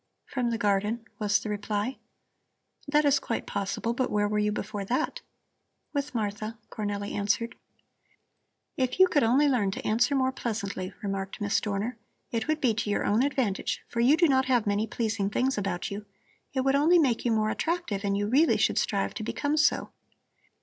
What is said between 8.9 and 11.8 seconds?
you could only learn to answer more pleasantly!" remarked Miss